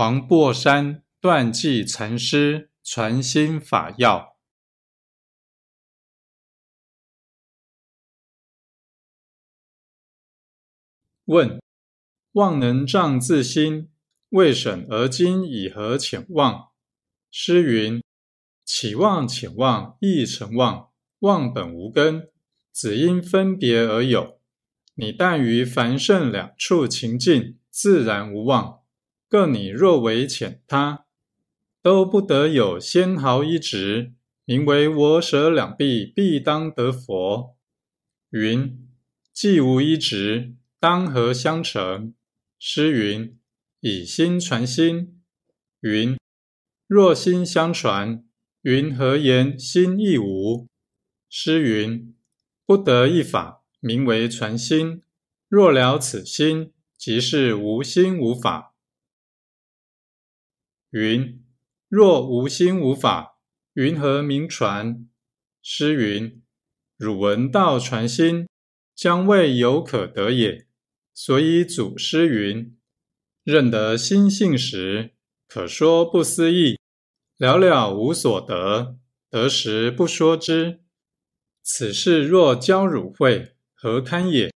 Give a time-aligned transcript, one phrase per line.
[0.00, 4.38] 黄檗山断际禅师传心法要。
[11.26, 11.60] 问：
[12.32, 13.90] 妄能障自心，
[14.30, 16.70] 未审而今以何浅妄？
[17.30, 18.02] 诗云：
[18.64, 22.30] 起妄浅妄亦成妄，妄本无根，
[22.72, 24.40] 只因分别而有。
[24.94, 28.79] 你但于凡圣两处情境，自然无妄。
[29.30, 31.06] 各你若为浅他，
[31.80, 34.12] 都不得有纤毫一直，
[34.44, 37.56] 名为我舍两臂，必当得佛。
[38.30, 38.88] 云
[39.32, 42.12] 既无一直，当何相成？
[42.58, 43.38] 诗云
[43.78, 45.22] 以心传心。
[45.78, 46.18] 云
[46.88, 48.24] 若心相传，
[48.62, 50.66] 云何言心亦无？
[51.28, 52.12] 诗云
[52.66, 55.02] 不得一法，名为传心。
[55.46, 58.69] 若了此心，即是无心无法。
[60.90, 61.44] 云
[61.88, 63.38] 若无心无法，
[63.74, 65.06] 云何名传？
[65.62, 66.42] 诗云：
[66.96, 68.48] 汝闻道传心，
[68.96, 70.66] 将未有可得也。
[71.14, 72.76] 所以祖师云：
[73.44, 75.14] 认得心性时，
[75.46, 76.76] 可说不思议，
[77.36, 80.80] 了了无所得，得时不说之。
[81.62, 84.52] 此事若教汝会，何堪也？